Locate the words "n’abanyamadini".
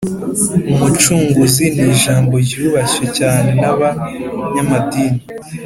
3.61-5.21